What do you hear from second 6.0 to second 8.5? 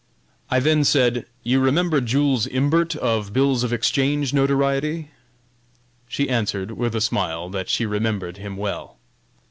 She answered, with a smile, that she remembered